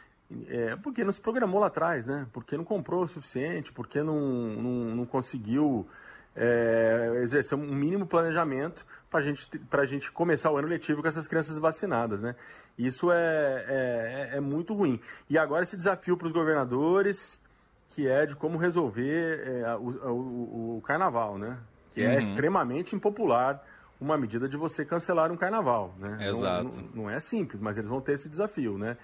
É, 0.49 0.77
porque 0.77 1.03
não 1.03 1.13
se 1.13 1.21
programou 1.21 1.61
lá 1.61 1.67
atrás, 1.69 2.05
né? 2.07 2.27
Porque 2.33 2.57
não 2.57 2.65
comprou 2.65 3.05
o 3.05 3.09
suficiente, 3.09 3.73
porque 3.73 4.03
não, 4.03 4.21
não, 4.21 4.97
não 4.97 5.07
conseguiu 5.07 5.89
é, 6.37 7.21
exercer 7.23 7.57
um 7.57 7.75
mínimo 7.75 8.07
planejamento 8.07 8.85
para 9.11 9.21
gente, 9.23 9.49
a 9.73 9.85
gente 9.85 10.11
começar 10.13 10.51
o 10.51 10.57
ano 10.57 10.69
letivo 10.69 11.03
com 11.03 11.09
essas 11.09 11.27
crianças 11.27 11.59
vacinadas, 11.59 12.21
né? 12.21 12.37
Isso 12.79 13.11
é, 13.11 13.65
é, 13.69 14.31
é 14.37 14.41
muito 14.41 14.73
ruim. 14.73 15.01
E 15.29 15.37
agora 15.37 15.65
esse 15.65 15.77
desafio 15.77 16.17
para 16.17 16.29
os 16.29 16.33
governadores, 16.33 17.41
que 17.89 18.07
é 18.07 18.25
de 18.25 18.37
como 18.37 18.57
resolver 18.57 19.43
é, 19.45 19.75
o, 19.75 19.89
o, 20.09 20.77
o, 20.77 20.83
carnaval, 20.83 21.37
né? 21.37 21.59
Que 21.93 22.03
é 22.03 22.15
uhum. 22.15 22.21
extremamente 22.21 22.95
impopular 22.95 23.61
uma 24.01 24.17
medida 24.17 24.49
de 24.49 24.57
você 24.57 24.85
cancelar 24.85 25.31
um 25.33 25.37
carnaval, 25.37 25.93
né? 25.99 26.29
Exato. 26.29 26.65
Não, 26.65 26.71
não, 26.71 26.89
não, 26.95 27.11
é 27.11 27.21
simples, 27.21 27.61
mas 27.61 27.77
eles 27.77 27.91
vão 27.91 28.01
ter 28.01 28.13
esse 28.13 28.29
desafio, 28.29 28.79
né? 28.79 28.97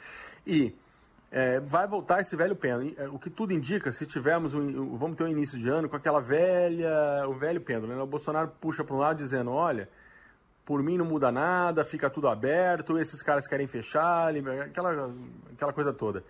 E 0.47 0.75
é, 1.31 1.61
vai 1.61 1.87
voltar 1.87 2.21
esse 2.21 2.37
velho 2.37 2.55
pêndulo. 2.55 2.95
É, 2.97 3.09
o 3.09 3.19
que 3.19 3.29
tudo 3.29 3.53
indica, 3.53 3.93
se 3.93 4.07
tivermos 4.07 4.55
um, 4.55 4.97
vamos 4.97 5.17
ter 5.17 5.25
um 5.25 5.29
início 5.29 5.59
de 5.59 5.69
ano 5.69 5.89
com 5.89 5.97
aquela 5.97 6.21
velha, 6.21 7.29
o 7.29 7.35
velho 7.35 7.61
pêndulo, 7.61 7.95
né? 7.95 8.01
O 8.01 8.07
Bolsonaro 8.07 8.49
puxa 8.61 8.85
para 8.85 8.95
um 8.95 8.99
lado 8.99 9.19
dizendo, 9.19 9.51
olha, 9.51 9.89
por 10.65 10.83
mim 10.83 10.97
não 10.99 11.05
muda 11.05 11.31
nada, 11.31 11.85
fica 11.85 12.09
tudo 12.11 12.29
aberto, 12.29 12.99
esses 12.99 13.23
caras 13.23 13.47
querem 13.47 13.67
fechar, 13.67 14.35
aquela, 14.63 15.15
aquela 15.53 15.73
coisa 15.73 15.93
toda. 15.93 16.25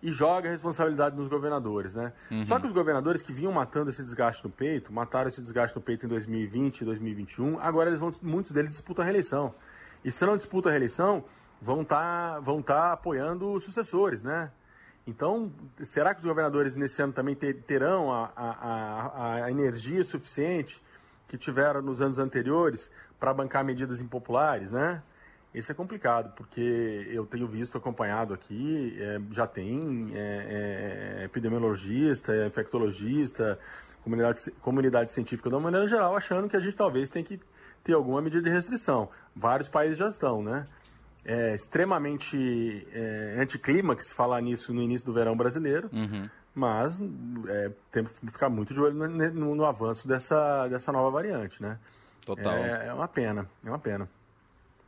E 0.00 0.12
joga 0.12 0.48
a 0.48 0.52
responsabilidade 0.52 1.16
nos 1.16 1.26
governadores, 1.26 1.92
né? 1.92 2.12
Uhum. 2.30 2.44
Só 2.44 2.60
que 2.60 2.66
os 2.66 2.72
governadores 2.72 3.20
que 3.20 3.32
vinham 3.32 3.50
matando 3.50 3.90
esse 3.90 4.02
desgaste 4.02 4.44
no 4.44 4.50
peito, 4.50 4.92
mataram 4.92 5.28
esse 5.28 5.40
desgaste 5.40 5.74
no 5.76 5.82
peito 5.82 6.06
em 6.06 6.08
2020 6.08 6.82
e 6.82 6.84
2021, 6.84 7.58
agora 7.58 7.90
eles 7.90 7.98
vão, 7.98 8.12
muitos 8.22 8.52
deles 8.52 8.70
disputam 8.70 9.02
a 9.02 9.04
reeleição. 9.04 9.54
E 10.04 10.12
se 10.12 10.24
não 10.24 10.36
disputam 10.36 10.70
a 10.70 10.72
reeleição, 10.72 11.24
vão 11.60 11.82
estar 11.82 12.34
tá, 12.34 12.40
vão 12.40 12.62
tá 12.62 12.92
apoiando 12.92 13.52
os 13.52 13.64
sucessores, 13.64 14.22
né? 14.22 14.50
Então, 15.06 15.50
será 15.84 16.14
que 16.14 16.20
os 16.20 16.26
governadores 16.26 16.74
nesse 16.74 17.00
ano 17.00 17.14
também 17.14 17.34
ter, 17.34 17.54
terão 17.62 18.12
a, 18.12 18.30
a, 18.36 19.44
a, 19.44 19.50
energia 19.50 20.04
suficiente 20.04 20.82
que 21.26 21.38
tiveram 21.38 21.80
nos 21.80 22.02
anos 22.02 22.18
anteriores 22.18 22.90
para 23.18 23.32
bancar 23.32 23.64
medidas 23.64 24.02
impopulares, 24.02 24.70
né? 24.70 25.02
Isso 25.54 25.72
é 25.72 25.74
complicado, 25.74 26.34
porque 26.36 27.08
eu 27.10 27.24
tenho 27.24 27.46
visto, 27.46 27.78
acompanhado 27.78 28.34
aqui, 28.34 28.98
é, 29.00 29.18
já 29.30 29.46
tem 29.46 30.12
é, 30.14 31.20
é, 31.20 31.24
epidemiologista, 31.24 32.46
infectologista, 32.46 33.58
comunidade, 34.04 34.50
comunidade 34.60 35.10
científica 35.10 35.48
de 35.48 35.54
uma 35.54 35.62
maneira 35.62 35.88
geral, 35.88 36.14
achando 36.14 36.50
que 36.50 36.56
a 36.56 36.60
gente 36.60 36.76
talvez 36.76 37.08
tem 37.08 37.24
que 37.24 37.40
ter 37.82 37.94
alguma 37.94 38.20
medida 38.20 38.42
de 38.42 38.50
restrição. 38.50 39.08
Vários 39.34 39.70
países 39.70 39.96
já 39.96 40.10
estão, 40.10 40.42
né? 40.42 40.66
É 41.28 41.54
extremamente 41.54 42.88
é, 42.90 43.36
anticlímax 43.38 44.10
falar 44.10 44.40
nisso 44.40 44.72
no 44.72 44.82
início 44.82 45.06
do 45.06 45.12
verão 45.12 45.36
brasileiro, 45.36 45.90
uhum. 45.92 46.26
mas 46.54 46.98
é, 47.48 47.70
temos 47.92 48.12
que 48.12 48.30
ficar 48.32 48.48
muito 48.48 48.72
de 48.72 48.80
olho 48.80 48.94
no, 48.94 49.06
no, 49.08 49.54
no, 49.54 49.64
avanço 49.66 50.08
dessa, 50.08 50.66
dessa 50.68 50.90
nova 50.90 51.10
variante, 51.10 51.60
né? 51.60 51.78
Total. 52.24 52.54
É, 52.54 52.86
é 52.86 52.94
uma 52.94 53.06
pena, 53.06 53.46
é 53.62 53.68
uma 53.68 53.78
pena. 53.78 54.08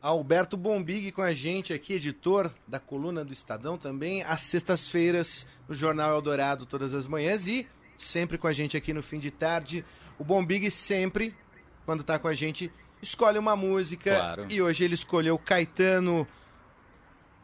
Alberto 0.00 0.56
Bombig 0.56 1.12
com 1.12 1.20
a 1.20 1.34
gente 1.34 1.74
aqui, 1.74 1.92
editor 1.92 2.50
da 2.66 2.80
coluna 2.80 3.22
do 3.22 3.34
Estadão 3.34 3.76
também, 3.76 4.22
às 4.22 4.40
sextas-feiras 4.40 5.46
no 5.68 5.74
Jornal 5.74 6.14
Eldorado, 6.14 6.64
todas 6.64 6.94
as 6.94 7.06
manhãs 7.06 7.46
e 7.46 7.68
sempre 7.98 8.38
com 8.38 8.46
a 8.46 8.52
gente 8.52 8.78
aqui 8.78 8.94
no 8.94 9.02
fim 9.02 9.18
de 9.18 9.30
tarde. 9.30 9.84
O 10.18 10.24
Bombig 10.24 10.70
sempre, 10.70 11.36
quando 11.84 12.00
está 12.00 12.18
com 12.18 12.28
a 12.28 12.34
gente, 12.34 12.72
escolhe 13.02 13.38
uma 13.38 13.56
música 13.56 14.14
claro. 14.14 14.46
e 14.50 14.60
hoje 14.60 14.84
ele 14.84 14.94
escolheu 14.94 15.38
Caetano. 15.38 16.26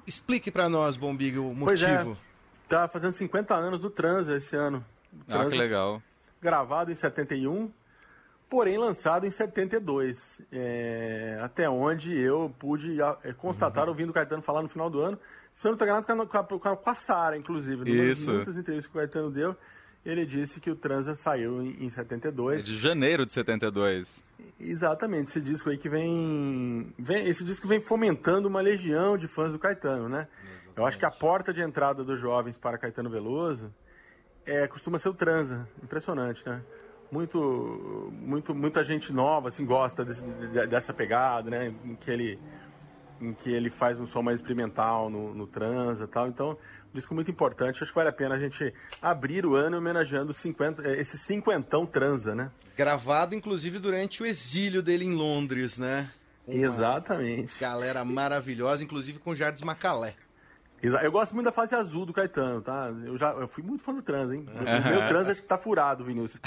Explique 0.06 0.50
para 0.50 0.68
nós, 0.68 0.96
Bombig, 0.96 1.38
o 1.38 1.54
pois 1.58 1.82
é, 1.82 1.92
motivo. 1.92 2.18
Tá 2.68 2.86
fazendo 2.86 3.12
50 3.12 3.54
anos 3.54 3.80
do 3.80 3.90
Transa 3.90 4.36
esse 4.36 4.54
ano. 4.54 4.84
ah, 5.28 5.44
que 5.46 5.56
legal. 5.56 6.02
Gravado 6.40 6.92
em 6.92 6.94
71, 6.94 7.72
porém 8.48 8.78
lançado 8.78 9.26
em 9.26 9.30
72. 9.30 10.40
É, 10.52 11.38
até 11.42 11.68
onde 11.68 12.16
eu 12.16 12.54
pude 12.58 12.98
é, 13.24 13.32
constatar 13.32 13.84
uhum. 13.84 13.90
ouvindo 13.90 14.10
o 14.10 14.12
Caetano 14.12 14.42
falar 14.42 14.62
no 14.62 14.68
final 14.68 14.88
do 14.88 15.00
ano. 15.00 15.18
Se 15.52 15.66
eu 15.66 15.70
não 15.70 15.74
estou 15.74 15.88
enganado, 15.88 16.28
com 16.28 16.68
a, 16.68 16.76
com 16.76 16.90
a 16.90 16.94
Sara, 16.94 17.36
inclusive. 17.36 17.90
Isso. 17.90 18.30
Muitas 18.30 18.56
entrevistas 18.56 18.86
que 18.86 18.96
o 18.96 19.00
Caetano 19.00 19.30
deu 19.30 19.56
ele 20.06 20.24
disse 20.24 20.60
que 20.60 20.70
o 20.70 20.76
Transa 20.76 21.16
saiu 21.16 21.60
em, 21.60 21.84
em 21.84 21.90
72. 21.90 22.62
É 22.62 22.64
de 22.64 22.78
janeiro 22.78 23.26
de 23.26 23.32
72. 23.32 24.22
Exatamente, 24.58 25.30
esse 25.30 25.40
disco 25.40 25.68
aí 25.68 25.76
que 25.76 25.88
vem, 25.88 26.94
vem, 26.96 27.26
Esse 27.26 27.44
disco 27.44 27.66
vem 27.66 27.80
fomentando 27.80 28.46
uma 28.46 28.60
legião 28.60 29.18
de 29.18 29.26
fãs 29.26 29.50
do 29.50 29.58
Caetano, 29.58 30.08
né? 30.08 30.28
Exatamente. 30.28 30.72
Eu 30.76 30.86
acho 30.86 30.98
que 30.98 31.04
a 31.04 31.10
porta 31.10 31.52
de 31.52 31.60
entrada 31.60 32.04
dos 32.04 32.20
jovens 32.20 32.56
para 32.56 32.78
Caetano 32.78 33.10
Veloso 33.10 33.74
é, 34.46 34.68
costuma 34.68 34.96
ser 34.96 35.08
o 35.08 35.14
Transa. 35.14 35.68
Impressionante, 35.82 36.46
né? 36.46 36.62
Muito, 37.10 38.12
muito, 38.12 38.54
muita 38.54 38.84
gente 38.84 39.12
nova 39.12 39.48
assim, 39.48 39.66
gosta 39.66 40.04
desse, 40.04 40.22
dessa 40.68 40.94
pegada, 40.94 41.50
né? 41.50 41.74
Que 42.00 42.10
ele 42.12 42.38
em 43.20 43.32
que 43.32 43.50
ele 43.50 43.70
faz 43.70 43.98
um 43.98 44.06
som 44.06 44.22
mais 44.22 44.40
experimental 44.40 45.10
no, 45.10 45.34
no 45.34 45.46
transa 45.46 46.04
e 46.04 46.06
tal. 46.06 46.28
Então, 46.28 46.50
um 46.50 46.94
disco 46.94 47.14
muito 47.14 47.30
importante. 47.30 47.82
Acho 47.82 47.92
que 47.92 47.96
vale 47.96 48.08
a 48.08 48.12
pena 48.12 48.34
a 48.34 48.38
gente 48.38 48.72
abrir 49.00 49.44
o 49.46 49.54
ano 49.54 49.78
homenageando 49.78 50.32
50, 50.32 50.86
eh, 50.86 51.00
esse 51.00 51.18
cinquentão 51.18 51.86
transa, 51.86 52.34
né? 52.34 52.50
Gravado, 52.76 53.34
inclusive, 53.34 53.78
durante 53.78 54.22
o 54.22 54.26
exílio 54.26 54.82
dele 54.82 55.04
em 55.04 55.14
Londres, 55.14 55.78
né? 55.78 56.10
Uma 56.46 56.64
Exatamente. 56.64 57.58
Galera 57.58 58.04
maravilhosa, 58.04 58.84
inclusive 58.84 59.18
com 59.18 59.34
Jardim 59.34 59.64
Macalé. 59.64 60.14
Eu 60.82 61.10
gosto 61.10 61.34
muito 61.34 61.46
da 61.46 61.52
fase 61.52 61.74
azul 61.74 62.04
do 62.04 62.12
Caetano, 62.12 62.60
tá? 62.60 62.92
Eu 63.04 63.16
já 63.16 63.32
eu 63.32 63.48
fui 63.48 63.62
muito 63.62 63.82
fã 63.82 63.94
do 63.94 64.02
trans, 64.02 64.30
hein? 64.30 64.46
O 64.46 64.88
meu 64.88 65.08
trans 65.08 65.28
acho 65.28 65.40
que 65.40 65.48
tá 65.48 65.56
furado, 65.56 66.04
Vinícius. 66.04 66.40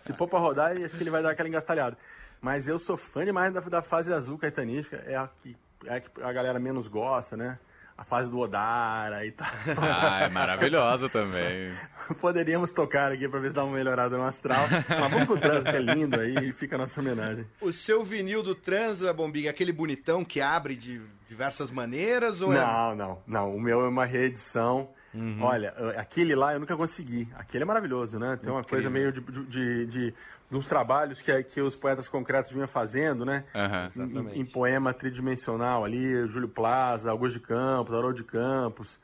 Se 0.00 0.12
for 0.12 0.28
pra 0.28 0.38
rodar, 0.38 0.76
acho 0.76 0.96
que 0.96 1.02
ele 1.02 1.10
vai 1.10 1.22
dar 1.22 1.32
aquela 1.32 1.48
engastalhada. 1.48 1.98
Mas 2.42 2.66
eu 2.66 2.76
sou 2.76 2.96
fã 2.96 3.24
demais 3.24 3.54
da, 3.54 3.60
da 3.60 3.80
fase 3.80 4.12
azul 4.12 4.36
caetanística, 4.36 4.96
é 5.06 5.14
a 5.16 5.28
que, 5.40 5.56
é 5.86 5.94
a 5.94 6.00
que 6.00 6.22
a 6.22 6.32
galera 6.32 6.58
menos 6.58 6.88
gosta, 6.88 7.36
né? 7.36 7.56
A 7.96 8.02
fase 8.02 8.28
do 8.28 8.38
Odara 8.40 9.24
e 9.24 9.30
tal. 9.30 9.46
Ah, 9.78 10.24
é 10.24 10.28
maravilhosa 10.28 11.08
também. 11.08 11.72
Poderíamos 12.20 12.72
tocar 12.72 13.12
aqui 13.12 13.28
pra 13.28 13.38
ver 13.38 13.48
se 13.50 13.54
dá 13.54 13.62
uma 13.62 13.76
melhorada 13.76 14.18
no 14.18 14.24
astral. 14.24 14.66
Mas 14.88 15.10
vamos 15.10 15.26
pro 15.26 15.38
Transa, 15.38 15.70
que 15.70 15.76
é 15.76 15.78
lindo 15.78 16.18
aí, 16.18 16.48
e 16.48 16.52
fica 16.52 16.74
a 16.74 16.78
nossa 16.78 17.00
homenagem. 17.00 17.46
O 17.60 17.72
seu 17.72 18.02
vinil 18.02 18.42
do 18.42 18.56
Transa, 18.56 19.12
Bombinha, 19.12 19.50
aquele 19.50 19.72
bonitão 19.72 20.24
que 20.24 20.40
abre 20.40 20.74
de 20.74 21.00
diversas 21.28 21.70
maneiras? 21.70 22.40
Ou 22.40 22.52
é 22.52 22.56
não, 22.56 22.92
é... 22.92 22.94
não, 22.96 23.22
não. 23.24 23.54
O 23.54 23.60
meu 23.60 23.82
é 23.82 23.88
uma 23.88 24.04
reedição. 24.04 24.90
Uhum. 25.14 25.42
Olha, 25.42 25.74
aquele 25.96 26.34
lá 26.34 26.54
eu 26.54 26.60
nunca 26.60 26.76
consegui. 26.76 27.28
Aquele 27.36 27.64
é 27.64 27.66
maravilhoso, 27.66 28.18
né? 28.18 28.38
Tem 28.40 28.50
uma 28.50 28.60
Incrível. 28.60 28.90
coisa 28.90 28.90
meio 28.90 29.12
de, 29.12 29.20
de, 29.46 29.86
de 29.86 30.14
dos 30.50 30.66
trabalhos 30.66 31.22
que, 31.22 31.42
que 31.44 31.60
os 31.62 31.74
poetas 31.74 32.08
concretos 32.08 32.50
vinham 32.50 32.68
fazendo, 32.68 33.24
né? 33.24 33.44
Uhum, 33.54 34.30
em, 34.30 34.40
em, 34.40 34.46
poema 34.46 34.92
tridimensional 34.92 35.82
ali, 35.82 36.26
Júlio 36.26 36.48
Plaza, 36.48 37.10
Augusto 37.10 37.38
de 37.38 37.46
Campos, 37.46 37.94
Haroldo 37.94 38.16
de 38.16 38.24
Campos. 38.24 38.98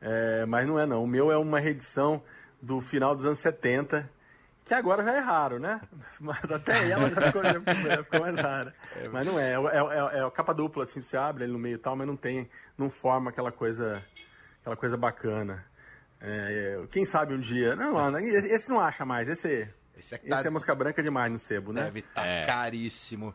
É, 0.00 0.44
mas 0.46 0.66
não 0.66 0.78
é 0.78 0.86
não. 0.86 1.04
O 1.04 1.06
meu 1.06 1.32
é 1.32 1.36
uma 1.38 1.58
reedição 1.58 2.22
do 2.60 2.80
final 2.80 3.14
dos 3.14 3.24
anos 3.24 3.38
70, 3.38 4.08
que 4.64 4.74
agora 4.74 5.02
já 5.02 5.14
é 5.14 5.18
raro, 5.20 5.58
né? 5.58 5.80
Mas 6.20 6.44
até 6.44 6.90
ela 6.90 7.08
já 7.08 7.22
ficou, 7.22 7.42
já 7.42 8.02
ficou 8.02 8.20
mais 8.20 8.36
rara. 8.36 8.74
É, 8.96 9.08
mas 9.08 9.26
não 9.26 9.40
é. 9.40 9.54
É, 9.54 10.16
é, 10.16 10.18
é, 10.18 10.22
a 10.22 10.30
capa 10.30 10.52
dupla, 10.52 10.84
assim, 10.84 11.00
você 11.00 11.16
abre 11.16 11.44
ele 11.44 11.52
no 11.52 11.58
meio 11.58 11.76
e 11.76 11.78
tal, 11.78 11.96
mas 11.96 12.06
não 12.06 12.16
tem, 12.16 12.48
não 12.76 12.90
forma 12.90 13.30
aquela 13.30 13.50
coisa, 13.50 14.04
aquela 14.60 14.76
coisa 14.76 14.96
bacana. 14.96 15.64
É, 16.20 16.82
quem 16.90 17.06
sabe 17.06 17.34
um 17.34 17.40
dia. 17.40 17.74
Não, 17.74 18.10
não, 18.10 18.18
esse 18.18 18.68
não 18.68 18.80
acha 18.80 19.04
mais, 19.04 19.28
esse 19.28 19.68
esse 20.00 20.14
é, 20.14 20.18
tá... 20.18 20.38
Esse 20.38 20.46
é 20.46 20.50
mosca 20.50 20.74
branca 20.74 21.02
demais 21.02 21.30
no 21.30 21.38
sebo, 21.38 21.72
né? 21.72 21.84
Deve 21.84 22.00
estar 22.00 22.22
tá 22.22 22.26
é. 22.26 22.46
caríssimo. 22.46 23.34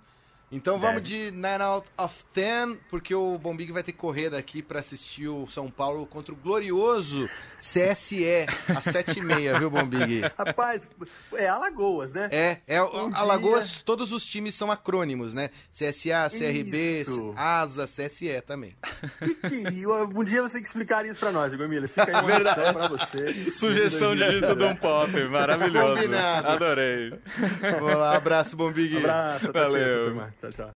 Então 0.51 0.77
vamos 0.79 1.01
Deve. 1.01 1.31
de 1.31 1.37
9 1.37 1.63
out 1.63 1.87
of 1.97 2.15
10, 2.33 2.77
porque 2.89 3.13
o 3.15 3.37
Bombig 3.37 3.71
vai 3.71 3.83
ter 3.83 3.91
que 3.91 3.97
correr 3.97 4.29
daqui 4.29 4.61
para 4.61 4.79
assistir 4.79 5.27
o 5.27 5.47
São 5.47 5.69
Paulo 5.69 6.05
contra 6.05 6.33
o 6.33 6.37
glorioso 6.37 7.27
CSE 7.59 8.45
às 8.69 8.85
7h30, 8.85 9.59
viu, 9.59 9.69
Bombig? 9.69 10.21
Rapaz, 10.37 10.87
é 11.33 11.47
Alagoas, 11.47 12.13
né? 12.13 12.29
É, 12.31 12.57
é 12.67 12.81
um 12.81 13.15
Alagoas, 13.15 13.69
dia... 13.71 13.81
todos 13.83 14.11
os 14.11 14.25
times 14.25 14.53
são 14.53 14.71
acrônimos, 14.71 15.33
né? 15.33 15.49
CSA, 15.71 16.29
CRB, 16.29 17.01
isso. 17.01 17.33
ASA, 17.35 17.85
CSE 17.87 18.41
também. 18.45 18.75
Que 19.19 19.35
que, 19.35 19.87
um 19.87 20.23
dia 20.23 20.41
você 20.43 20.53
tem 20.53 20.61
que 20.61 20.67
explicar 20.67 21.05
isso 21.05 21.19
para 21.19 21.31
nós, 21.31 21.51
Igor 21.51 21.67
Fica 21.87 22.05
aí 22.05 22.13
uma 22.13 22.21
Verdade. 22.21 22.73
pra 22.73 22.87
você. 22.87 23.51
Sugestão 23.51 24.15
de 24.15 24.39
dito 24.39 24.55
de 24.55 24.63
um 24.63 24.75
pop, 24.75 25.11
maravilhoso. 25.25 25.95
Combinado. 25.95 26.47
Adorei. 26.47 27.13
Vamos 27.61 27.95
lá, 27.95 28.15
abraço, 28.15 28.55
Bombig. 28.55 28.97
Abraço, 28.97 29.51
Valeu. 29.51 30.34
Ciao, 30.39 30.51
ciao. 30.51 30.73